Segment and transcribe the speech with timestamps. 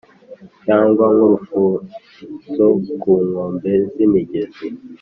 [0.63, 2.65] cyangwa nk’urufunzo
[3.01, 4.67] ku nkombe z’imigezi.